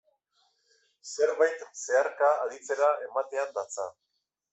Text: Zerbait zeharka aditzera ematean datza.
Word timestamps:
Zerbait 1.09 1.61
zeharka 1.81 2.29
aditzera 2.45 2.89
ematean 3.09 3.53
datza. 3.59 3.87